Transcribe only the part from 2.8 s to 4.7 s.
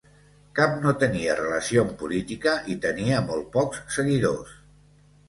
tenia molt pocs seguidors.